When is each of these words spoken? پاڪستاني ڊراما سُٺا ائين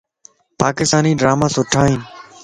پاڪستاني 0.59 1.11
ڊراما 1.19 1.47
سُٺا 1.55 1.81
ائين 1.85 2.01